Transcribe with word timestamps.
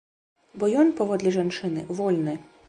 Бо 0.63 0.69
ён, 0.83 0.89
паводле 1.01 1.35
жанчыны, 1.37 1.85
вольны. 2.01 2.35